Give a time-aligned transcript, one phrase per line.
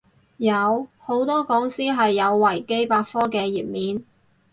[0.37, 4.03] 有，好多講師係有維基百科嘅頁面